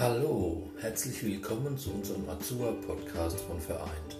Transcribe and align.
Hallo, 0.00 0.70
herzlich 0.80 1.22
willkommen 1.22 1.76
zu 1.76 1.90
unserem 1.90 2.26
Azua-Podcast 2.26 3.38
von 3.38 3.60
Vereint. 3.60 4.16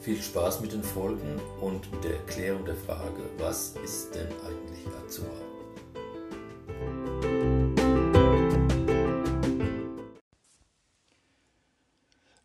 Viel 0.00 0.20
Spaß 0.20 0.62
mit 0.62 0.72
den 0.72 0.82
Folgen 0.82 1.40
und 1.60 1.88
mit 1.92 2.02
der 2.02 2.16
Erklärung 2.16 2.64
der 2.64 2.74
Frage, 2.74 3.22
was 3.38 3.76
ist 3.84 4.16
denn 4.16 4.26
eigentlich 4.26 4.84
Azua? 5.06 5.30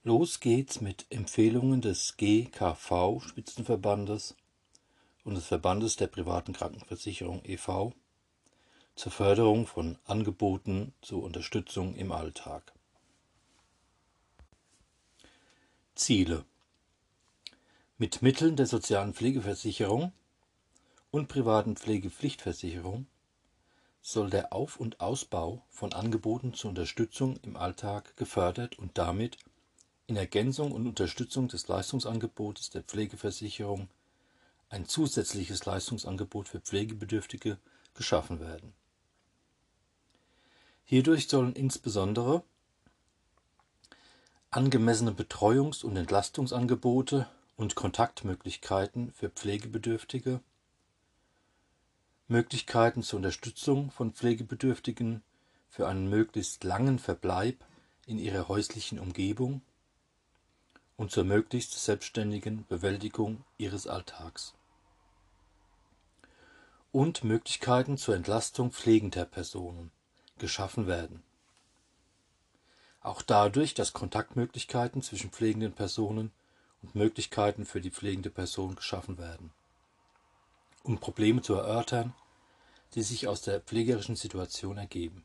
Los 0.03 0.39
geht's 0.39 0.81
mit 0.81 1.07
Empfehlungen 1.09 1.81
des 1.81 2.15
GKV 2.17 3.21
Spitzenverbandes 3.27 4.35
und 5.23 5.33
des 5.33 5.47
Verbandes 5.47 5.95
der 5.95 6.05
privaten 6.05 6.53
Krankenversicherung 6.53 7.41
e.V 7.43 7.91
zur 8.95 9.11
Förderung 9.11 9.65
von 9.65 9.97
Angeboten 10.05 10.93
zur 11.01 11.23
Unterstützung 11.23 11.95
im 11.95 12.11
Alltag. 12.11 12.71
Ziele 15.95 16.45
Mit 17.97 18.21
Mitteln 18.21 18.55
der 18.55 18.67
sozialen 18.67 19.13
Pflegeversicherung 19.13 20.11
und 21.11 21.27
privaten 21.27 21.75
Pflegepflichtversicherung 21.75 23.07
soll 24.01 24.29
der 24.29 24.53
Auf- 24.53 24.79
und 24.79 24.99
Ausbau 24.99 25.63
von 25.69 25.93
Angeboten 25.93 26.53
zur 26.53 26.69
Unterstützung 26.69 27.37
im 27.43 27.55
Alltag 27.55 28.17
gefördert 28.17 28.77
und 28.77 28.97
damit 28.97 29.37
in 30.07 30.17
Ergänzung 30.17 30.71
und 30.71 30.87
Unterstützung 30.87 31.47
des 31.47 31.67
Leistungsangebotes 31.67 32.69
der 32.69 32.83
Pflegeversicherung 32.83 33.87
ein 34.69 34.85
zusätzliches 34.85 35.65
Leistungsangebot 35.65 36.49
für 36.49 36.59
Pflegebedürftige 36.59 37.57
geschaffen 37.93 38.39
werden. 38.39 38.73
Hierdurch 40.93 41.27
sollen 41.27 41.53
insbesondere 41.53 42.43
angemessene 44.51 45.09
Betreuungs- 45.09 45.83
und 45.83 45.97
Entlastungsangebote 45.97 47.27
und 47.55 47.73
Kontaktmöglichkeiten 47.73 49.11
für 49.11 49.31
Pflegebedürftige, 49.31 50.39
Möglichkeiten 52.27 53.01
zur 53.01 53.17
Unterstützung 53.17 53.89
von 53.89 54.13
Pflegebedürftigen 54.13 55.23
für 55.67 55.87
einen 55.87 56.11
möglichst 56.11 56.63
langen 56.63 56.99
Verbleib 56.99 57.65
in 58.05 58.19
ihrer 58.19 58.47
häuslichen 58.47 58.99
Umgebung 58.99 59.63
und 60.95 61.09
zur 61.09 61.23
möglichst 61.23 61.71
selbstständigen 61.71 62.67
Bewältigung 62.67 63.43
ihres 63.57 63.87
Alltags. 63.87 64.53
Und 66.91 67.23
Möglichkeiten 67.23 67.97
zur 67.97 68.15
Entlastung 68.15 68.71
pflegender 68.71 69.25
Personen 69.25 69.89
geschaffen 70.43 70.87
werden. 70.87 71.23
Auch 72.99 73.21
dadurch, 73.21 73.73
dass 73.73 73.93
Kontaktmöglichkeiten 73.93 75.01
zwischen 75.01 75.31
pflegenden 75.31 75.71
Personen 75.71 76.33
und 76.81 76.95
Möglichkeiten 76.95 77.65
für 77.65 77.79
die 77.79 77.91
pflegende 77.91 78.29
Person 78.29 78.75
geschaffen 78.75 79.17
werden, 79.17 79.51
um 80.83 80.99
Probleme 80.99 81.41
zu 81.41 81.53
erörtern, 81.53 82.13
die 82.93 83.03
sich 83.03 83.29
aus 83.29 83.41
der 83.41 83.61
pflegerischen 83.61 84.17
Situation 84.17 84.77
ergeben. 84.77 85.23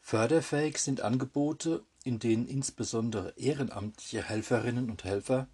Förderfähig 0.00 0.78
sind 0.78 1.02
Angebote, 1.02 1.84
in 2.02 2.18
denen 2.18 2.48
insbesondere 2.48 3.34
ehrenamtliche 3.36 4.24
Helferinnen 4.24 4.90
und 4.90 5.04
Helfer 5.04 5.46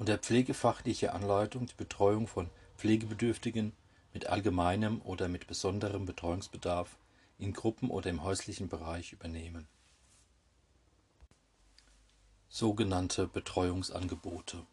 und 0.00 0.08
der 0.08 0.18
pflegefachliche 0.18 1.12
Anleitung 1.12 1.66
die 1.66 1.76
Betreuung 1.76 2.26
von 2.26 2.50
Pflegebedürftigen 2.76 3.72
mit 4.12 4.26
allgemeinem 4.26 5.00
oder 5.02 5.28
mit 5.28 5.46
besonderem 5.46 6.06
Betreuungsbedarf 6.06 6.96
in 7.38 7.52
Gruppen 7.52 7.90
oder 7.90 8.10
im 8.10 8.22
häuslichen 8.22 8.68
Bereich 8.68 9.12
übernehmen. 9.12 9.66
Sogenannte 12.48 13.26
Betreuungsangebote 13.26 14.66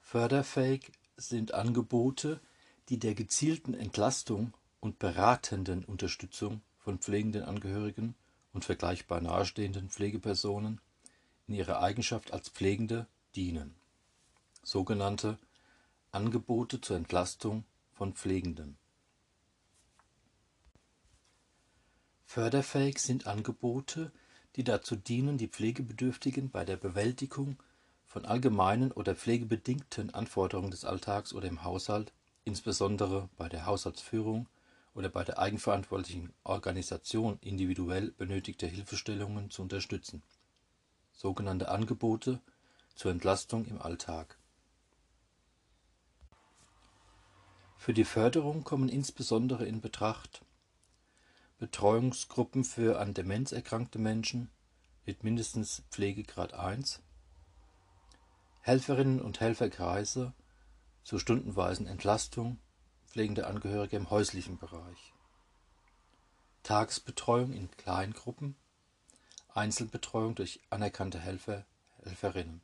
Förderfähig 0.00 0.92
sind 1.16 1.52
Angebote, 1.52 2.40
die 2.88 2.98
der 2.98 3.14
gezielten 3.14 3.74
Entlastung 3.74 4.54
und 4.80 4.98
beratenden 4.98 5.84
Unterstützung 5.84 6.62
von 6.78 6.98
pflegenden 6.98 7.42
Angehörigen 7.42 8.14
und 8.52 8.64
vergleichbar 8.64 9.20
nahestehenden 9.20 9.90
Pflegepersonen 9.90 10.80
in 11.48 11.54
ihrer 11.54 11.82
Eigenschaft 11.82 12.32
als 12.32 12.48
Pflegende 12.48 13.06
dienen. 13.34 13.74
Sogenannte 14.62 15.38
Angebote 16.16 16.80
zur 16.80 16.96
Entlastung 16.96 17.66
von 17.92 18.14
Pflegenden. 18.14 18.78
Förderfähig 22.24 23.00
sind 23.00 23.26
Angebote, 23.26 24.12
die 24.56 24.64
dazu 24.64 24.96
dienen, 24.96 25.36
die 25.36 25.48
Pflegebedürftigen 25.48 26.48
bei 26.48 26.64
der 26.64 26.78
Bewältigung 26.78 27.62
von 28.06 28.24
allgemeinen 28.24 28.92
oder 28.92 29.14
pflegebedingten 29.14 30.14
Anforderungen 30.14 30.70
des 30.70 30.86
Alltags 30.86 31.34
oder 31.34 31.48
im 31.48 31.64
Haushalt, 31.64 32.14
insbesondere 32.44 33.28
bei 33.36 33.50
der 33.50 33.66
Haushaltsführung 33.66 34.48
oder 34.94 35.10
bei 35.10 35.22
der 35.22 35.38
eigenverantwortlichen 35.38 36.32
Organisation 36.44 37.36
individuell 37.42 38.12
benötigter 38.12 38.68
Hilfestellungen 38.68 39.50
zu 39.50 39.60
unterstützen. 39.60 40.22
Sogenannte 41.12 41.68
Angebote 41.68 42.40
zur 42.94 43.10
Entlastung 43.10 43.66
im 43.66 43.82
Alltag. 43.82 44.38
Für 47.86 47.94
die 47.94 48.04
Förderung 48.04 48.64
kommen 48.64 48.88
insbesondere 48.88 49.64
in 49.64 49.80
Betracht 49.80 50.44
Betreuungsgruppen 51.60 52.64
für 52.64 52.98
an 52.98 53.14
Demenz 53.14 53.52
erkrankte 53.52 54.00
Menschen 54.00 54.50
mit 55.04 55.22
mindestens 55.22 55.84
Pflegegrad 55.92 56.52
1, 56.52 57.00
Helferinnen 58.62 59.20
und 59.20 59.38
Helferkreise 59.38 60.32
zur 61.04 61.20
stundenweisen 61.20 61.86
Entlastung 61.86 62.58
pflegender 63.06 63.46
Angehörige 63.46 63.96
im 63.96 64.10
häuslichen 64.10 64.58
Bereich, 64.58 65.12
Tagesbetreuung 66.64 67.52
in 67.52 67.70
Kleingruppen, 67.70 68.56
Einzelbetreuung 69.54 70.34
durch 70.34 70.58
anerkannte 70.70 71.20
Helfer, 71.20 71.64
Helferinnen, 72.02 72.62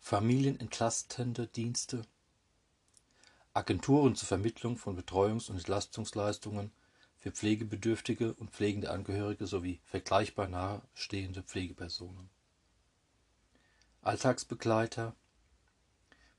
familienentlastende 0.00 1.46
Dienste 1.46 2.04
Agenturen 3.56 4.16
zur 4.16 4.26
Vermittlung 4.26 4.76
von 4.76 4.96
Betreuungs- 5.00 5.48
und 5.48 5.58
Entlastungsleistungen 5.58 6.72
für 7.18 7.30
pflegebedürftige 7.30 8.34
und 8.34 8.50
pflegende 8.50 8.90
Angehörige 8.90 9.46
sowie 9.46 9.80
vergleichbar 9.84 10.48
nahestehende 10.48 11.44
Pflegepersonen. 11.44 12.28
Alltagsbegleiter, 14.02 15.14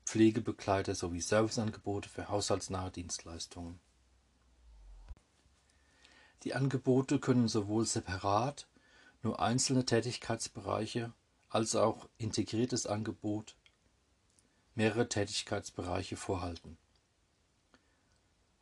Pflegebegleiter 0.04 0.94
sowie 0.94 1.22
Serviceangebote 1.22 2.10
für 2.10 2.28
haushaltsnahe 2.28 2.90
Dienstleistungen. 2.90 3.80
Die 6.42 6.52
Angebote 6.52 7.18
können 7.18 7.48
sowohl 7.48 7.86
separat 7.86 8.68
nur 9.22 9.40
einzelne 9.40 9.86
Tätigkeitsbereiche 9.86 11.14
als 11.48 11.76
auch 11.76 12.10
integriertes 12.18 12.86
Angebot 12.86 13.56
mehrere 14.74 15.08
Tätigkeitsbereiche 15.08 16.18
vorhalten 16.18 16.76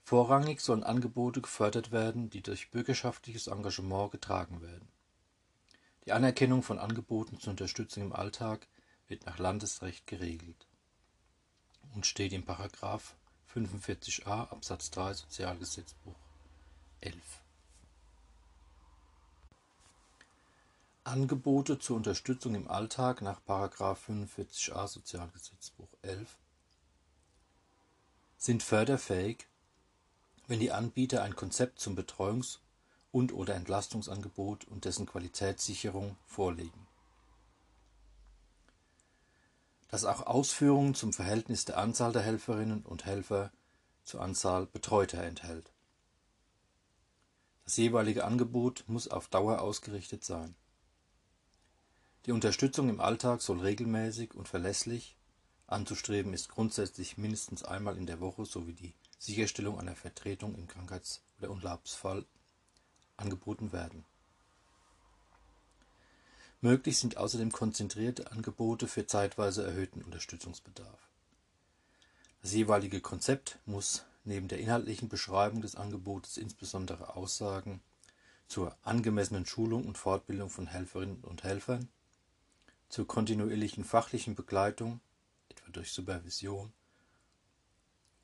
Vorrangig 0.06 0.60
sollen 0.60 0.84
Angebote 0.84 1.40
gefördert 1.40 1.90
werden, 1.90 2.28
die 2.28 2.42
durch 2.42 2.70
bürgerschaftliches 2.70 3.46
Engagement 3.46 4.12
getragen 4.12 4.60
werden. 4.60 4.86
Die 6.04 6.12
Anerkennung 6.12 6.62
von 6.62 6.78
Angeboten 6.78 7.40
zur 7.40 7.52
Unterstützung 7.52 8.02
im 8.02 8.12
Alltag 8.12 8.68
wird 9.08 9.24
nach 9.24 9.38
Landesrecht 9.38 10.06
geregelt 10.06 10.66
und 11.94 12.04
steht 12.04 12.34
im§ 12.34 12.44
45a 13.54 14.50
Absatz 14.50 14.90
3 14.90 15.14
Sozialgesetzbuch 15.14 16.16
11. 17.00 17.16
Angebote 21.04 21.78
zur 21.78 21.96
Unterstützung 21.96 22.54
im 22.54 22.68
Alltag 22.68 23.22
nach§ 23.22 23.40
45a 24.06 24.86
Sozialgesetzbuch 24.86 25.88
11 26.02 26.36
sind 28.36 28.62
förderfähig 28.62 29.46
wenn 30.46 30.60
die 30.60 30.72
Anbieter 30.72 31.22
ein 31.22 31.36
Konzept 31.36 31.80
zum 31.80 31.96
Betreuungs- 31.96 32.58
und/oder 33.12 33.54
Entlastungsangebot 33.54 34.64
und 34.64 34.84
dessen 34.84 35.06
Qualitätssicherung 35.06 36.16
vorlegen. 36.26 36.86
Dass 39.88 40.04
auch 40.04 40.26
Ausführungen 40.26 40.94
zum 40.94 41.12
Verhältnis 41.12 41.64
der 41.64 41.78
Anzahl 41.78 42.12
der 42.12 42.22
Helferinnen 42.22 42.82
und 42.82 43.04
Helfer 43.04 43.52
zur 44.02 44.20
Anzahl 44.20 44.66
Betreuter 44.66 45.22
enthält. 45.22 45.72
Das 47.64 47.76
jeweilige 47.76 48.24
Angebot 48.24 48.84
muss 48.88 49.08
auf 49.08 49.28
Dauer 49.28 49.62
ausgerichtet 49.62 50.24
sein. 50.24 50.54
Die 52.26 52.32
Unterstützung 52.32 52.88
im 52.88 53.00
Alltag 53.00 53.40
soll 53.42 53.60
regelmäßig 53.60 54.34
und 54.34 54.48
verlässlich, 54.48 55.16
anzustreben 55.66 56.32
ist 56.34 56.48
grundsätzlich 56.48 57.16
mindestens 57.16 57.62
einmal 57.62 57.96
in 57.96 58.06
der 58.06 58.20
Woche 58.20 58.44
sowie 58.44 58.74
die 58.74 58.94
Sicherstellung 59.24 59.80
einer 59.80 59.96
Vertretung 59.96 60.54
im 60.54 60.68
Krankheits- 60.68 61.22
oder 61.38 61.50
Urlaubsfall 61.50 62.26
angeboten 63.16 63.72
werden. 63.72 64.04
Möglich 66.60 66.98
sind 66.98 67.16
außerdem 67.16 67.50
konzentrierte 67.50 68.30
Angebote 68.32 68.86
für 68.86 69.06
zeitweise 69.06 69.64
erhöhten 69.64 70.02
Unterstützungsbedarf. 70.02 71.08
Das 72.42 72.52
jeweilige 72.52 73.00
Konzept 73.00 73.58
muss 73.64 74.04
neben 74.24 74.48
der 74.48 74.58
inhaltlichen 74.58 75.08
Beschreibung 75.08 75.62
des 75.62 75.74
Angebotes 75.74 76.36
insbesondere 76.36 77.16
Aussagen 77.16 77.80
zur 78.46 78.76
angemessenen 78.82 79.46
Schulung 79.46 79.86
und 79.86 79.96
Fortbildung 79.96 80.50
von 80.50 80.66
Helferinnen 80.66 81.24
und 81.24 81.44
Helfern, 81.44 81.88
zur 82.90 83.06
kontinuierlichen 83.06 83.84
fachlichen 83.84 84.34
Begleitung, 84.34 85.00
etwa 85.48 85.70
durch 85.70 85.92
Supervision 85.92 86.74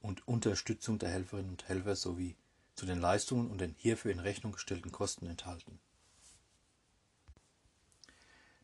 und 0.01 0.27
Unterstützung 0.27 0.99
der 0.99 1.11
Helferinnen 1.11 1.51
und 1.51 1.69
Helfer 1.69 1.97
sowie 1.97 2.37
zu 2.75 2.87
den 2.87 3.01
Leistungen 3.01 3.51
und 3.51 3.61
den 3.61 3.75
hierfür 3.77 4.11
in 4.11 4.21
Rechnung 4.21 4.53
gestellten 4.53 4.93
Kosten 4.93 5.27
enthalten. 5.27 5.79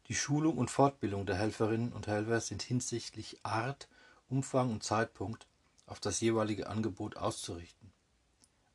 Die 0.08 0.14
Schulung 0.14 0.56
und 0.56 0.70
Fortbildung 0.70 1.26
der 1.26 1.36
Helferinnen 1.36 1.92
und 1.92 2.06
Helfer 2.06 2.40
sind 2.40 2.62
hinsichtlich 2.62 3.38
Art, 3.42 3.88
Umfang 4.28 4.70
und 4.70 4.82
Zeitpunkt 4.82 5.46
auf 5.86 6.00
das 6.00 6.20
jeweilige 6.20 6.68
Angebot 6.68 7.16
auszurichten, 7.16 7.92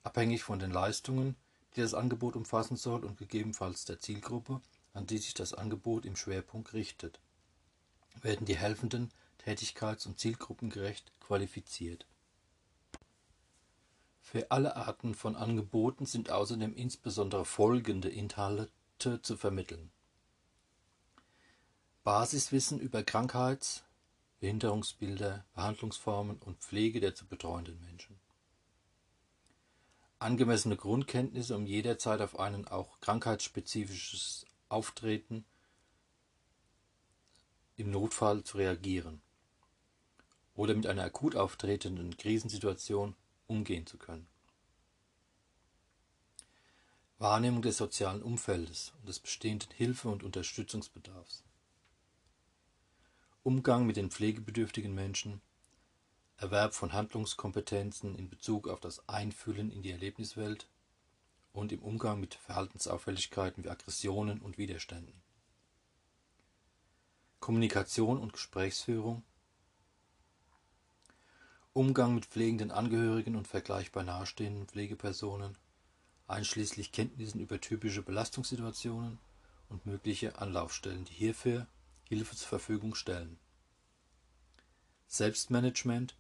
abhängig 0.04 0.44
von 0.44 0.60
den 0.60 0.72
Leistungen, 0.72 1.36
die 1.75 1.81
das 1.81 1.94
Angebot 1.94 2.36
umfassen 2.36 2.75
soll 2.75 3.06
und 3.06 3.18
gegebenenfalls 3.18 3.86
der 3.86 4.00
Zielgruppe, 4.00 4.62
an 4.94 5.08
die 5.08 5.18
sich 5.18 5.34
das 5.34 5.54
Angebot 5.54 6.06
im 6.06 6.16
Schwerpunkt 6.16 6.74
richtet, 6.74 7.19
werden 8.22 8.46
die 8.46 8.58
Helfenden 8.58 9.10
tätigkeits- 9.46 10.06
und 10.06 10.19
zielgruppengerecht 10.19 11.12
qualifiziert. 11.22 12.06
Für 14.31 14.50
alle 14.50 14.78
Arten 14.78 15.13
von 15.13 15.36
Angeboten 15.36 16.06
sind 16.06 16.31
außerdem 16.31 16.74
insbesondere 16.74 17.44
folgende 17.44 18.07
Inhalte 18.07 18.69
zu 18.98 19.36
vermitteln. 19.36 19.92
Basiswissen 22.06 22.80
über 22.80 23.04
Krankheits-, 23.04 23.83
Behinderungsbilder, 24.39 25.44
Behandlungsformen 25.54 26.38
und 26.38 26.60
Pflege 26.60 27.01
der 27.01 27.13
zu 27.13 27.25
betreuenden 27.25 27.81
Menschen. 27.81 28.22
Angemessene 30.19 30.77
Grundkenntnisse, 30.77 31.54
um 31.54 31.66
jederzeit 31.66 32.22
auf 32.22 32.39
ein 32.39 32.66
auch 32.69 33.01
krankheitsspezifisches 33.01 34.45
Auftreten 34.69 35.44
im 37.75 37.92
Notfall 37.92 38.45
zu 38.45 38.56
reagieren 38.60 39.22
oder 40.56 40.74
mit 40.74 40.88
einer 40.88 41.04
akut 41.04 41.36
auftretenden 41.36 42.16
Krisensituation 42.16 43.13
umgehen 43.51 43.86
zu 43.86 43.98
können. 43.98 44.27
Wahrnehmung 47.19 47.62
des 47.62 47.77
sozialen 47.77 48.24
Umfeldes 48.24 48.94
und 49.00 49.09
des 49.09 49.19
bestehenden 49.19 49.69
Hilfe- 49.71 50.09
und 50.09 50.24
Unterstützungsbedarfs. 50.24 51.44
Umgang 53.44 53.86
mit 53.86 53.98
den 53.98 54.09
pflegebedürftigen 54.09 54.95
Menschen, 54.95 55.42
Erwerb 56.38 56.74
von 56.74 56.94
Handlungskompetenzen 56.94 58.15
in 58.15 58.30
Bezug 58.30 58.68
auf 58.68 58.80
das 58.80 59.07
Einfühlen 59.07 59.69
in 59.69 59.83
die 59.83 59.92
Erlebniswelt 59.92 60.68
und 61.53 61.71
im 61.71 61.83
Umgang 61.83 62.19
mit 62.19 62.33
Verhaltensauffälligkeiten 62.33 63.63
wie 63.63 63.69
Aggressionen 63.69 64.39
und 64.39 64.57
Widerständen. 64.57 65.21
Kommunikation 67.39 68.18
und 68.18 68.33
Gesprächsführung, 68.33 69.24
Umgang 71.73 72.15
mit 72.15 72.25
pflegenden 72.25 72.69
Angehörigen 72.69 73.38
und 73.38 73.47
vergleichbar 73.47 74.03
nahestehenden 74.03 74.68
Pflegepersonen, 74.68 75.57
einschließlich 76.27 76.91
Kenntnissen 76.91 77.39
über 77.39 77.62
typische 77.62 78.01
Belastungssituationen 78.01 79.19
und 79.69 79.85
mögliche 79.85 80.38
Anlaufstellen, 80.39 81.06
die 81.06 81.13
hierfür 81.13 81.68
Hilfe 82.09 82.35
zur 82.35 82.50
Verfügung 82.50 82.94
stellen. 82.94 83.39
Selbstmanagement 85.07 86.18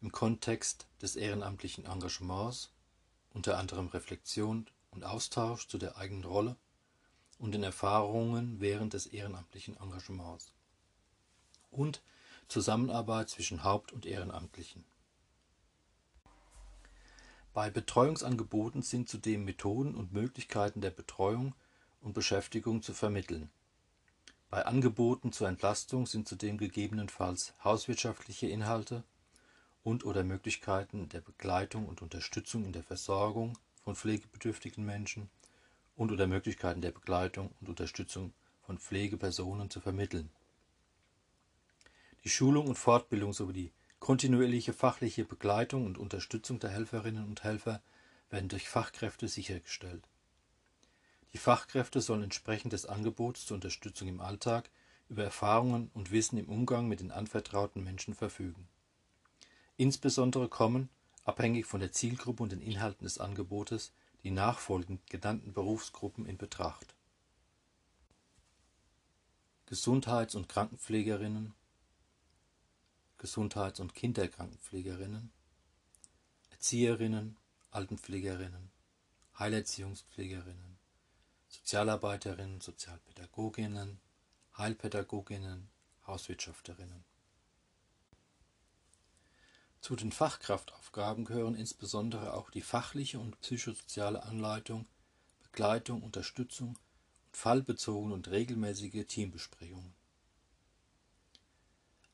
im 0.00 0.10
Kontext 0.10 0.86
des 1.02 1.16
ehrenamtlichen 1.16 1.84
Engagements, 1.84 2.70
unter 3.34 3.58
anderem 3.58 3.88
Reflexion 3.88 4.66
und 4.90 5.04
Austausch 5.04 5.68
zu 5.68 5.76
der 5.76 5.98
eigenen 5.98 6.24
Rolle 6.24 6.56
und 7.38 7.52
den 7.52 7.62
Erfahrungen 7.62 8.58
während 8.58 8.94
des 8.94 9.04
ehrenamtlichen 9.04 9.76
Engagements 9.76 10.50
und 11.70 12.00
Zusammenarbeit 12.48 13.28
zwischen 13.28 13.64
Haupt- 13.64 13.92
und 13.92 14.06
Ehrenamtlichen. 14.06 14.84
Bei 17.52 17.70
Betreuungsangeboten 17.70 18.82
sind 18.82 19.08
zudem 19.08 19.44
Methoden 19.44 19.94
und 19.94 20.12
Möglichkeiten 20.12 20.80
der 20.80 20.90
Betreuung 20.90 21.54
und 22.00 22.12
Beschäftigung 22.12 22.82
zu 22.82 22.92
vermitteln 22.92 23.50
bei 24.48 24.64
Angeboten 24.64 25.32
zur 25.32 25.48
Entlastung 25.48 26.06
sind 26.06 26.28
zudem 26.28 26.56
gegebenenfalls 26.56 27.52
hauswirtschaftliche 27.64 28.46
Inhalte 28.46 29.02
und/oder 29.82 30.22
Möglichkeiten 30.22 31.08
der 31.08 31.20
Begleitung 31.20 31.86
und 31.86 32.00
Unterstützung 32.00 32.64
in 32.64 32.72
der 32.72 32.84
Versorgung 32.84 33.58
von 33.82 33.96
pflegebedürftigen 33.96 34.84
Menschen 34.84 35.28
und/oder 35.96 36.28
Möglichkeiten 36.28 36.80
der 36.80 36.92
Begleitung 36.92 37.50
und 37.60 37.68
Unterstützung 37.68 38.32
von 38.62 38.78
Pflegepersonen 38.78 39.68
zu 39.68 39.80
vermitteln. 39.80 40.30
Die 42.26 42.30
Schulung 42.30 42.66
und 42.66 42.76
Fortbildung 42.76 43.32
sowie 43.32 43.54
die 43.54 43.72
kontinuierliche 43.98 44.74
fachliche 44.74 45.24
Begleitung 45.24 45.86
und 45.86 45.96
Unterstützung 45.96 46.58
der 46.58 46.68
Helferinnen 46.68 47.24
und 47.24 47.42
Helfer 47.42 47.80
werden 48.28 48.50
durch 48.50 48.68
Fachkräfte 48.68 49.28
sichergestellt 49.28 50.02
die 51.36 51.38
Fachkräfte 51.38 52.00
sollen 52.00 52.22
entsprechend 52.22 52.72
des 52.72 52.86
Angebots 52.86 53.44
zur 53.44 53.56
Unterstützung 53.56 54.08
im 54.08 54.22
Alltag 54.22 54.70
über 55.10 55.22
Erfahrungen 55.22 55.90
und 55.92 56.10
Wissen 56.10 56.38
im 56.38 56.48
Umgang 56.48 56.88
mit 56.88 57.00
den 57.00 57.12
anvertrauten 57.12 57.84
Menschen 57.84 58.14
verfügen. 58.14 58.66
Insbesondere 59.76 60.48
kommen, 60.48 60.88
abhängig 61.24 61.66
von 61.66 61.80
der 61.80 61.92
Zielgruppe 61.92 62.42
und 62.42 62.52
den 62.52 62.62
Inhalten 62.62 63.04
des 63.04 63.18
Angebotes, 63.18 63.92
die 64.22 64.30
nachfolgend 64.30 65.06
genannten 65.10 65.52
Berufsgruppen 65.52 66.24
in 66.24 66.38
Betracht. 66.38 66.94
Gesundheits- 69.66 70.36
und 70.36 70.48
Krankenpflegerinnen, 70.48 71.52
Gesundheits- 73.18 73.80
und 73.80 73.94
Kinderkrankenpflegerinnen, 73.94 75.32
Erzieherinnen, 76.50 77.36
Altenpflegerinnen, 77.70 78.70
Heilerziehungspflegerinnen, 79.38 80.78
Sozialarbeiterinnen, 81.48 82.60
Sozialpädagoginnen, 82.60 84.00
Heilpädagoginnen, 84.56 85.68
Hauswirtschafterinnen. 86.06 87.04
Zu 89.80 89.96
den 89.96 90.12
Fachkraftaufgaben 90.12 91.24
gehören 91.24 91.54
insbesondere 91.54 92.34
auch 92.34 92.50
die 92.50 92.62
fachliche 92.62 93.18
und 93.18 93.40
psychosoziale 93.40 94.22
Anleitung, 94.24 94.86
Begleitung, 95.42 96.02
Unterstützung 96.02 96.70
und 97.26 97.36
fallbezogene 97.36 98.14
und 98.14 98.28
regelmäßige 98.28 99.06
Teambesprechungen. 99.06 99.94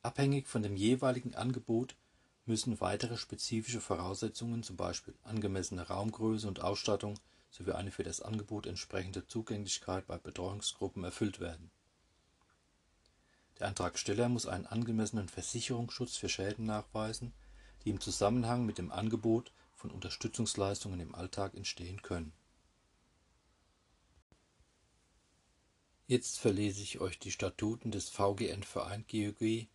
Abhängig 0.02 0.49
von 0.49 0.62
dem 0.62 0.76
jeweiligen 0.76 1.35
Angebot 1.37 1.94
müssen 2.44 2.80
weitere 2.80 3.16
spezifische 3.16 3.80
Voraussetzungen, 3.80 4.64
zum 4.64 4.76
Beispiel 4.76 5.14
angemessene 5.23 5.87
Raumgröße 5.87 6.49
und 6.49 6.61
Ausstattung, 6.61 7.18
sowie 7.50 7.73
eine 7.73 7.92
für 7.92 8.02
das 8.02 8.21
Angebot 8.21 8.66
entsprechende 8.66 9.26
Zugänglichkeit 9.28 10.06
bei 10.09 10.18
Betreuungsgruppen 10.18 11.04
erfüllt 11.04 11.38
werden. 11.38 11.71
Der 13.61 13.68
Antragsteller 13.68 14.28
muss 14.28 14.47
einen 14.47 14.66
angemessenen 14.66 15.28
Versicherungsschutz 15.28 16.16
für 16.16 16.28
Schäden 16.28 16.66
nachweisen, 16.66 17.32
die 17.85 17.90
im 17.90 18.00
Zusammenhang 18.00 18.66
mit 18.66 18.78
dem 18.78 18.90
Angebot 18.90 19.52
von 19.76 19.92
Unterstützungsleistungen 19.92 20.99
im 20.99 21.14
Alltag 21.14 21.54
entstehen 21.54 22.02
können. 22.02 22.32
Jetzt 26.09 26.40
verlese 26.40 26.82
ich 26.82 27.00
euch 27.00 27.21
die 27.21 27.30
Statuten 27.30 27.92
des 27.92 28.09
VGN 28.09 28.64
Verein 28.64 29.04
GOG 29.09 29.68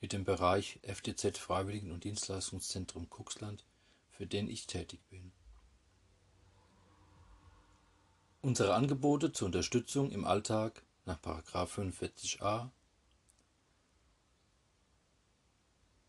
mit 0.00 0.12
dem 0.12 0.24
Bereich 0.24 0.80
FTZ 0.82 1.38
Freiwilligen- 1.38 1.92
und 1.92 2.04
Dienstleistungszentrum 2.04 3.08
Cuxland, 3.10 3.64
für 4.10 4.26
den 4.26 4.48
ich 4.48 4.66
tätig 4.66 5.00
bin. 5.10 5.32
Unsere 8.42 8.74
Angebote 8.74 9.32
zur 9.32 9.46
Unterstützung 9.46 10.10
im 10.10 10.24
Alltag 10.24 10.82
nach 11.04 11.20
45a 11.20 12.70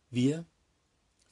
Wir, 0.09 0.45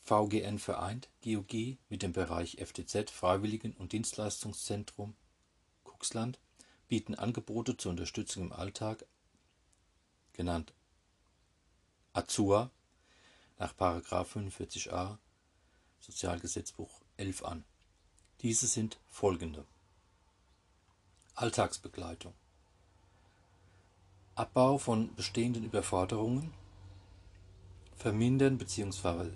VGN 0.01 0.60
vereint, 0.60 1.10
GOG 1.24 1.78
mit 1.88 2.01
dem 2.01 2.12
Bereich 2.12 2.58
FTZ 2.60 3.12
Freiwilligen- 3.12 3.74
und 3.74 3.94
Dienstleistungszentrum 3.94 5.16
Cuxland, 5.86 6.39
bieten 6.89 7.16
Angebote 7.16 7.78
zur 7.78 7.92
Unterstützung 7.92 8.44
im 8.44 8.54
Alltag, 8.54 9.06
genannt 10.34 10.74
AZUA 12.13 12.72
nach 13.60 13.74
45a, 13.75 15.18
Sozialgesetzbuch 16.00 17.01
11 17.18 17.44
an. 17.44 17.63
Diese 18.42 18.68
sind 18.68 19.00
folgende. 19.10 19.66
Alltagsbegleitung. 21.36 22.34
Abbau 24.36 24.78
von 24.78 25.13
bestehenden 25.16 25.63
Überforderungen, 25.66 26.54
Vermindern 27.96 28.58
bzw. 28.58 29.32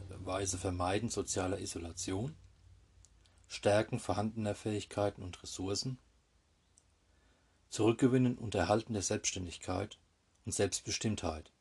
Vermeiden 0.58 1.10
sozialer 1.10 1.60
Isolation, 1.60 2.36
Stärken 3.48 4.00
vorhandener 4.00 4.56
Fähigkeiten 4.56 5.22
und 5.22 5.44
Ressourcen, 5.44 6.00
Zurückgewinnen 7.70 8.38
und 8.38 8.56
Erhalten 8.56 8.94
der 8.94 9.02
Selbstständigkeit 9.02 10.00
und 10.46 10.54
Selbstbestimmtheit, 10.54 11.52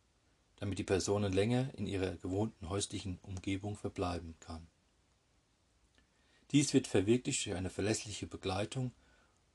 damit 0.62 0.78
die 0.78 0.84
Person 0.84 1.24
länger 1.24 1.74
in 1.76 1.88
ihrer 1.88 2.14
gewohnten 2.14 2.68
häuslichen 2.68 3.18
Umgebung 3.22 3.76
verbleiben 3.76 4.36
kann. 4.38 4.64
Dies 6.52 6.72
wird 6.72 6.86
verwirklicht 6.86 7.44
durch 7.46 7.56
eine 7.56 7.68
verlässliche 7.68 8.28
Begleitung 8.28 8.92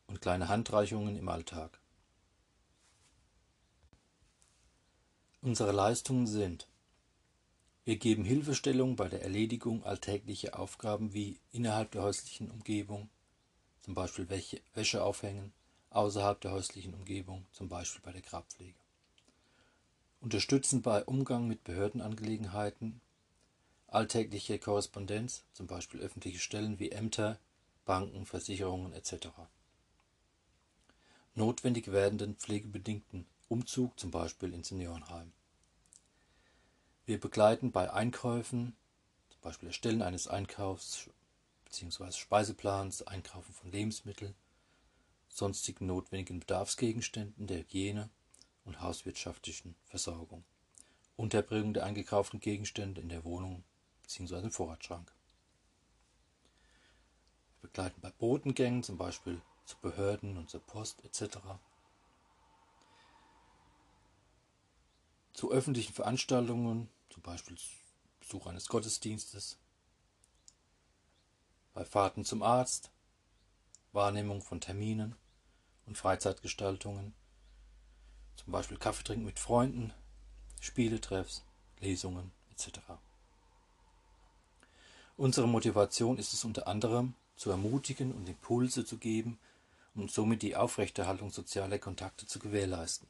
und 0.07 0.19
kleine 0.19 0.49
Handreichungen 0.49 1.15
im 1.15 1.29
Alltag. 1.29 1.79
Unsere 5.39 5.71
Leistungen 5.71 6.27
sind 6.27 6.67
wir 7.85 7.95
geben 7.95 8.25
Hilfestellung 8.25 8.97
bei 8.97 9.07
der 9.07 9.23
Erledigung 9.23 9.85
alltäglicher 9.85 10.59
Aufgaben 10.59 11.13
wie 11.13 11.39
innerhalb 11.53 11.91
der 11.91 12.01
häuslichen 12.01 12.51
Umgebung, 12.51 13.09
zum 13.79 13.93
Beispiel 13.93 14.27
Wäsche 14.73 15.01
aufhängen, 15.05 15.53
außerhalb 15.89 16.41
der 16.41 16.51
häuslichen 16.51 16.93
Umgebung, 16.93 17.45
zum 17.53 17.69
Beispiel 17.69 18.01
bei 18.01 18.11
der 18.11 18.23
Grabpflege. 18.23 18.86
Unterstützen 20.19 20.81
bei 20.81 21.03
Umgang 21.03 21.47
mit 21.47 21.63
Behördenangelegenheiten, 21.63 23.01
alltägliche 23.87 24.57
Korrespondenz, 24.57 25.43
zum 25.53 25.67
Beispiel 25.67 25.99
öffentliche 25.99 26.39
Stellen 26.39 26.79
wie 26.79 26.91
Ämter, 26.91 27.39
Banken, 27.85 28.25
Versicherungen 28.25 28.93
etc. 28.93 29.27
Notwendig 31.35 31.91
werdenden 31.91 32.35
pflegebedingten 32.35 33.27
Umzug, 33.47 33.97
zum 33.99 34.09
Beispiel 34.09 34.53
in 34.53 34.63
Seniorenheim. 34.63 35.31
Wir 37.05 37.19
begleiten 37.19 37.71
bei 37.71 37.93
Einkäufen, 37.93 38.75
zum 39.29 39.39
Beispiel 39.41 39.67
Erstellen 39.67 40.01
eines 40.01 40.27
Einkaufs 40.27 41.09
bzw. 41.65 42.11
Speiseplans, 42.11 43.05
Einkaufen 43.05 43.53
von 43.53 43.71
Lebensmitteln, 43.71 44.33
sonstigen 45.29 45.85
notwendigen 45.85 46.39
Bedarfsgegenständen 46.39 47.45
der 47.45 47.59
Hygiene 47.59 48.09
und 48.67 48.81
hauswirtschaftlichen 48.81 49.75
Versorgung, 49.85 50.43
Unterbringung 51.15 51.73
der 51.73 51.85
eingekauften 51.85 52.39
Gegenstände 52.39 53.01
in 53.01 53.09
der 53.09 53.23
Wohnung 53.23 53.63
bzw. 54.03 54.39
im 54.41 54.51
Vorratsschrank. 54.51 55.11
Wir 57.61 57.69
begleiten 57.69 58.01
bei 58.01 58.11
Botengängen, 58.11 58.83
zum 58.83 58.97
Beispiel 58.97 59.41
zu 59.65 59.77
Behörden 59.79 60.37
und 60.37 60.49
zur 60.49 60.61
Post 60.61 61.03
etc. 61.03 61.37
Zu 65.33 65.51
öffentlichen 65.51 65.93
Veranstaltungen 65.93 66.89
zum 67.09 67.23
Beispiel 67.23 67.57
Besuch 68.19 68.45
eines 68.47 68.67
Gottesdienstes, 68.67 69.57
bei 71.73 71.85
Fahrten 71.85 72.25
zum 72.25 72.43
Arzt, 72.43 72.91
Wahrnehmung 73.91 74.41
von 74.41 74.59
Terminen 74.59 75.15
und 75.85 75.97
Freizeitgestaltungen, 75.97 77.13
zum 78.37 78.53
Beispiel 78.53 78.77
Kaffee 78.77 79.03
trinken 79.03 79.25
mit 79.25 79.39
Freunden, 79.39 79.93
Spieletreffs, 80.61 81.43
Lesungen 81.79 82.31
etc. 82.51 82.79
Unsere 85.17 85.47
Motivation 85.47 86.17
ist 86.17 86.33
es 86.33 86.45
unter 86.45 86.67
anderem, 86.67 87.15
zu 87.35 87.51
ermutigen 87.51 88.13
und 88.13 88.29
Impulse 88.29 88.85
zu 88.85 88.97
geben 88.97 89.37
und 89.95 90.11
somit 90.11 90.41
die 90.41 90.55
Aufrechterhaltung 90.55 91.31
sozialer 91.31 91.79
Kontakte 91.79 92.25
zu 92.25 92.39
gewährleisten. 92.39 93.07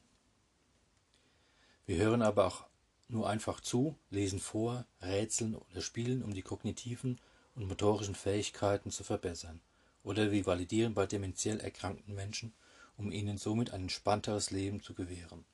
Wir 1.86 1.96
hören 1.96 2.22
aber 2.22 2.46
auch 2.46 2.66
nur 3.08 3.28
einfach 3.28 3.60
zu, 3.60 3.96
lesen 4.10 4.38
vor, 4.38 4.84
rätseln 5.00 5.54
oder 5.54 5.80
spielen, 5.80 6.22
um 6.22 6.34
die 6.34 6.42
kognitiven 6.42 7.18
und 7.54 7.66
motorischen 7.66 8.14
Fähigkeiten 8.14 8.90
zu 8.90 9.04
verbessern. 9.04 9.60
Oder 10.04 10.30
wir 10.30 10.46
validieren 10.46 10.94
bei 10.94 11.06
dementiell 11.06 11.60
erkrankten 11.60 12.14
Menschen, 12.14 12.54
um 12.98 13.10
ihnen 13.12 13.38
somit 13.38 13.70
ein 13.70 13.82
entspannteres 13.82 14.50
Leben 14.50 14.82
zu 14.82 14.92
gewähren. 14.92 15.44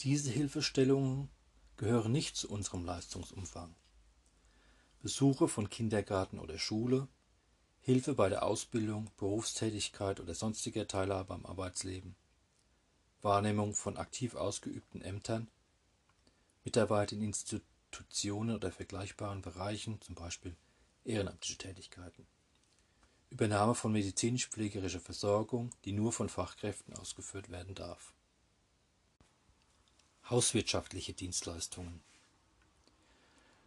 Diese 0.00 0.30
Hilfestellungen 0.30 1.30
gehören 1.76 2.12
nicht 2.12 2.36
zu 2.36 2.50
unserem 2.50 2.84
Leistungsumfang. 2.84 3.74
Besuche 5.00 5.48
von 5.48 5.70
Kindergarten 5.70 6.38
oder 6.38 6.58
Schule, 6.58 7.08
Hilfe 7.80 8.14
bei 8.14 8.28
der 8.28 8.42
Ausbildung, 8.42 9.10
Berufstätigkeit 9.16 10.18
oder 10.20 10.34
sonstiger 10.34 10.88
Teilhabe 10.88 11.32
am 11.32 11.46
Arbeitsleben, 11.46 12.16
Wahrnehmung 13.22 13.74
von 13.74 13.96
aktiv 13.96 14.34
ausgeübten 14.34 15.00
Ämtern, 15.00 15.48
Mitarbeit 16.64 17.12
in 17.12 17.22
Institutionen 17.22 18.56
oder 18.56 18.72
vergleichbaren 18.72 19.42
Bereichen, 19.42 20.00
zum 20.00 20.16
Beispiel 20.16 20.56
ehrenamtliche 21.04 21.58
Tätigkeiten, 21.58 22.26
Übernahme 23.30 23.74
von 23.74 23.92
medizinisch-pflegerischer 23.92 25.00
Versorgung, 25.00 25.70
die 25.84 25.92
nur 25.92 26.12
von 26.12 26.28
Fachkräften 26.28 26.94
ausgeführt 26.94 27.50
werden 27.50 27.74
darf. 27.74 28.12
Hauswirtschaftliche 30.30 31.12
Dienstleistungen 31.12 32.00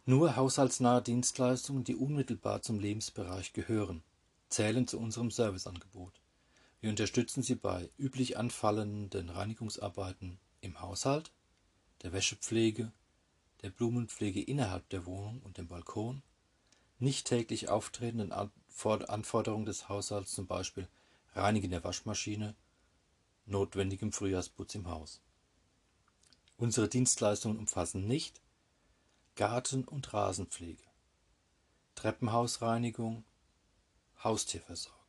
Nur 0.06 0.36
haushaltsnahe 0.36 1.02
Dienstleistungen, 1.02 1.84
die 1.84 1.94
unmittelbar 1.94 2.62
zum 2.62 2.78
Lebensbereich 2.78 3.52
gehören, 3.52 4.02
zählen 4.48 4.86
zu 4.86 4.98
unserem 4.98 5.30
Serviceangebot. 5.30 6.20
Wir 6.80 6.90
unterstützen 6.90 7.42
sie 7.42 7.54
bei 7.54 7.88
üblich 7.98 8.38
anfallenden 8.38 9.28
Reinigungsarbeiten 9.28 10.38
im 10.62 10.80
Haushalt, 10.80 11.30
der 12.02 12.12
Wäschepflege, 12.12 12.92
der 13.62 13.70
Blumenpflege 13.70 14.42
innerhalb 14.42 14.88
der 14.88 15.04
Wohnung 15.06 15.40
und 15.42 15.58
dem 15.58 15.68
Balkon, 15.68 16.22
nicht 17.00 17.26
täglich 17.26 17.68
auftretenden 17.68 18.32
Anforderungen 18.32 19.66
des 19.66 19.88
Haushalts, 19.88 20.32
zum 20.32 20.46
Beispiel 20.46 20.88
Reinigen 21.34 21.70
der 21.70 21.84
Waschmaschine, 21.84 22.54
notwendigem 23.46 24.12
Frühjahrsputz 24.12 24.74
im 24.74 24.88
Haus. 24.88 25.20
Unsere 26.56 26.88
Dienstleistungen 26.88 27.58
umfassen 27.58 28.06
nicht 28.06 28.40
Garten- 29.34 29.84
und 29.84 30.12
Rasenpflege, 30.12 30.84
Treppenhausreinigung, 31.94 33.24
Haustierversorgung. 34.22 35.00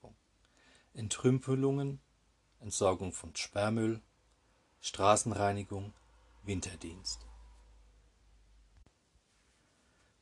Entrümpelungen, 0.93 2.01
Entsorgung 2.60 3.13
von 3.13 3.36
Sperrmüll, 3.36 4.01
Straßenreinigung, 4.81 5.93
Winterdienst. 6.43 7.25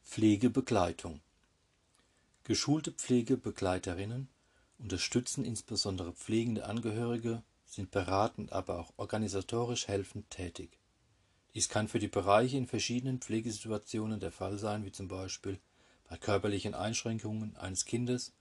Pflegebegleitung 0.03 1.21
Geschulte 2.49 2.91
Pflegebegleiterinnen 2.91 4.27
unterstützen 4.79 5.45
insbesondere 5.45 6.13
pflegende 6.13 6.65
Angehörige, 6.65 7.43
sind 7.67 7.91
beratend, 7.91 8.53
aber 8.53 8.79
auch 8.79 8.91
organisatorisch 8.97 9.87
helfend 9.87 10.31
tätig. 10.31 10.79
Dies 11.53 11.69
kann 11.69 11.87
für 11.87 11.99
die 11.99 12.07
Bereiche 12.07 12.57
in 12.57 12.65
verschiedenen 12.65 13.19
Pflegesituationen 13.21 14.19
der 14.19 14.31
Fall 14.31 14.57
sein, 14.57 14.83
wie 14.83 14.91
zum 14.91 15.07
Beispiel 15.07 15.59
bei 16.09 16.17
körperlichen 16.17 16.73
Einschränkungen 16.73 17.55
eines 17.55 17.85
Kindes, 17.85 18.33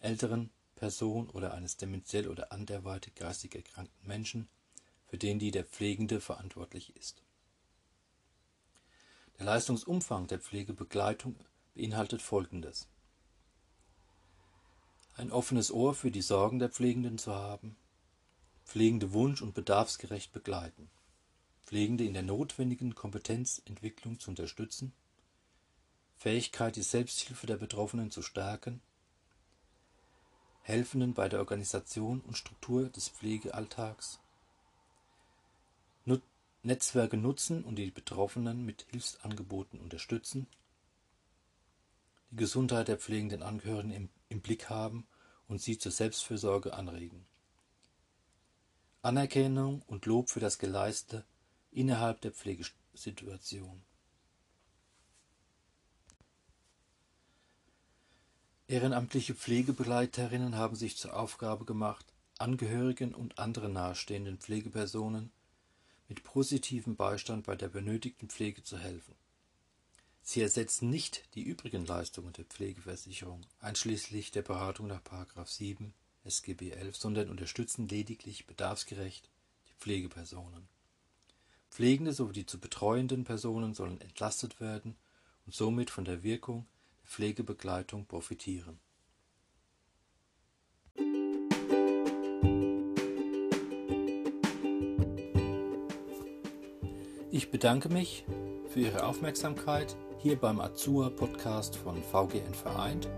älteren 0.00 0.50
Person 0.74 1.30
oder 1.30 1.54
eines 1.54 1.78
dementiell 1.78 2.28
oder 2.28 2.52
anderweitig 2.52 3.14
geistig 3.14 3.54
erkrankten 3.54 4.06
Menschen, 4.06 4.48
für 5.06 5.16
den 5.16 5.38
die 5.38 5.50
der 5.50 5.64
Pflegende 5.64 6.20
verantwortlich 6.20 6.94
ist. 6.94 7.22
Der 9.38 9.46
Leistungsumfang 9.46 10.26
der 10.26 10.40
Pflegebegleitung 10.40 11.36
beinhaltet 11.74 12.20
Folgendes. 12.20 12.86
Ein 15.16 15.32
offenes 15.32 15.70
Ohr 15.70 15.94
für 15.94 16.10
die 16.10 16.22
Sorgen 16.22 16.58
der 16.58 16.68
Pflegenden 16.68 17.18
zu 17.18 17.34
haben, 17.34 17.76
Pflegende 18.64 19.12
wunsch- 19.12 19.42
und 19.42 19.54
bedarfsgerecht 19.54 20.32
begleiten, 20.32 20.90
Pflegende 21.64 22.04
in 22.04 22.14
der 22.14 22.22
notwendigen 22.22 22.94
Kompetenzentwicklung 22.94 24.20
zu 24.20 24.30
unterstützen, 24.30 24.92
Fähigkeit, 26.18 26.76
die 26.76 26.82
Selbsthilfe 26.82 27.46
der 27.46 27.56
Betroffenen 27.56 28.10
zu 28.10 28.22
stärken 28.22 28.80
Helfenden 30.62 31.14
bei 31.14 31.28
der 31.28 31.38
Organisation 31.38 32.20
und 32.22 32.36
Struktur 32.36 32.88
des 32.88 33.08
Pflegealltags, 33.08 34.18
Netzwerke 36.66 37.16
nutzen 37.16 37.62
und 37.62 37.76
die 37.76 37.92
Betroffenen 37.92 38.66
mit 38.66 38.86
Hilfsangeboten 38.90 39.78
unterstützen, 39.78 40.48
die 42.32 42.36
Gesundheit 42.36 42.88
der 42.88 42.98
pflegenden 42.98 43.44
Angehörigen 43.44 43.92
im, 43.92 44.08
im 44.28 44.40
Blick 44.40 44.68
haben 44.68 45.06
und 45.48 45.60
sie 45.60 45.78
zur 45.78 45.92
Selbstfürsorge 45.92 46.74
anregen. 46.74 47.26
Anerkennung 49.02 49.82
und 49.86 50.06
Lob 50.06 50.30
für 50.30 50.40
das 50.40 50.58
Geleiste 50.58 51.24
innerhalb 51.70 52.20
der 52.22 52.32
Pflegesituation. 52.32 53.82
Ehrenamtliche 58.68 59.34
Pflegebegleiterinnen 59.34 60.56
haben 60.56 60.74
sich 60.74 60.96
zur 60.96 61.16
Aufgabe 61.16 61.64
gemacht, 61.64 62.04
Angehörigen 62.38 63.14
und 63.14 63.38
anderen 63.38 63.74
nahestehenden 63.74 64.38
Pflegepersonen 64.38 65.30
mit 66.08 66.24
positivem 66.24 66.96
Beistand 66.96 67.46
bei 67.46 67.54
der 67.54 67.68
benötigten 67.68 68.28
Pflege 68.28 68.64
zu 68.64 68.76
helfen. 68.76 69.14
Sie 70.28 70.40
ersetzen 70.40 70.90
nicht 70.90 71.22
die 71.36 71.42
übrigen 71.44 71.86
Leistungen 71.86 72.32
der 72.32 72.46
Pflegeversicherung, 72.46 73.46
einschließlich 73.60 74.32
der 74.32 74.42
Beratung 74.42 74.88
nach 74.88 75.00
7 75.46 75.94
SGB 76.24 76.72
11, 76.72 76.96
sondern 76.96 77.30
unterstützen 77.30 77.86
lediglich 77.86 78.44
bedarfsgerecht 78.44 79.30
die 79.68 79.74
Pflegepersonen. 79.74 80.66
Pflegende 81.70 82.12
sowie 82.12 82.32
die 82.32 82.44
zu 82.44 82.58
betreuenden 82.58 83.22
Personen 83.22 83.72
sollen 83.72 84.00
entlastet 84.00 84.58
werden 84.58 84.96
und 85.46 85.54
somit 85.54 85.90
von 85.90 86.04
der 86.04 86.24
Wirkung 86.24 86.66
der 87.02 87.08
Pflegebegleitung 87.08 88.06
profitieren. 88.06 88.80
Ich 97.30 97.52
bedanke 97.52 97.88
mich 97.90 98.24
für 98.70 98.80
Ihre 98.80 99.04
Aufmerksamkeit 99.04 99.96
hier 100.18 100.36
beim 100.36 100.60
Azua 100.60 101.10
Podcast 101.10 101.76
von 101.76 102.02
VGN 102.02 102.54
Vereint 102.54 103.08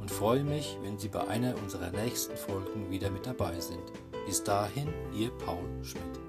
und 0.00 0.10
freue 0.10 0.44
mich, 0.44 0.76
wenn 0.82 0.98
Sie 0.98 1.08
bei 1.08 1.26
einer 1.26 1.54
unserer 1.56 1.90
nächsten 1.90 2.36
Folgen 2.36 2.90
wieder 2.90 3.10
mit 3.10 3.26
dabei 3.26 3.58
sind. 3.60 3.82
Bis 4.26 4.42
dahin, 4.42 4.88
Ihr 5.14 5.30
Paul 5.30 5.68
Schmidt. 5.82 6.19